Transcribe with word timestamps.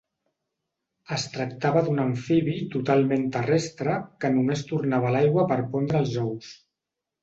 Es 1.17 1.25
tractava 1.35 1.83
d'un 1.89 2.01
amfibi 2.05 2.57
totalment 2.77 3.29
terrestre 3.37 4.01
que 4.25 4.35
només 4.41 4.67
tornava 4.75 5.13
a 5.13 5.17
l'aigua 5.19 5.49
per 5.55 5.65
pondre 5.79 6.07
els 6.07 6.23
ous. 6.29 6.55